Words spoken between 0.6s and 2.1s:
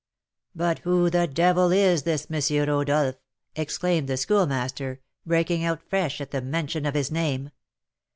who the devil is